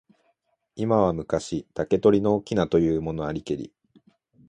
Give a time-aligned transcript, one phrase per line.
[0.75, 3.71] 今は昔、竹取の翁というものありけり。